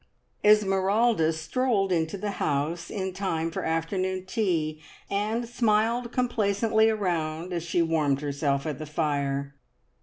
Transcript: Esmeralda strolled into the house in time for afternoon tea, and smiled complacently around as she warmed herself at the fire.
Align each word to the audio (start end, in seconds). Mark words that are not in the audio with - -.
Esmeralda 0.43 1.31
strolled 1.31 1.91
into 1.91 2.17
the 2.17 2.31
house 2.41 2.89
in 2.89 3.13
time 3.13 3.51
for 3.51 3.63
afternoon 3.63 4.25
tea, 4.25 4.81
and 5.11 5.47
smiled 5.47 6.11
complacently 6.11 6.89
around 6.89 7.53
as 7.53 7.61
she 7.61 7.83
warmed 7.83 8.21
herself 8.21 8.65
at 8.65 8.79
the 8.79 8.87
fire. 8.87 9.53